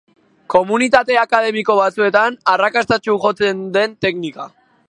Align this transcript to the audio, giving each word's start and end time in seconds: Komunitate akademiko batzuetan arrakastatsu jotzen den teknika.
Komunitate 0.53 1.19
akademiko 1.25 1.77
batzuetan 1.81 2.39
arrakastatsu 2.57 3.21
jotzen 3.27 3.65
den 3.79 3.99
teknika. 4.09 4.53